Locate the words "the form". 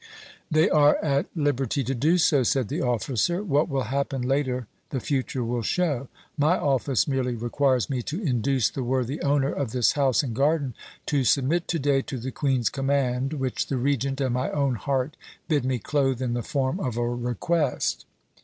16.33-16.79